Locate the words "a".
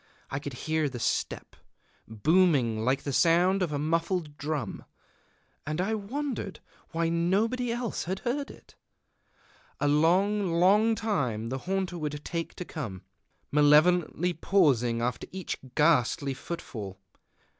3.71-3.77, 9.79-9.87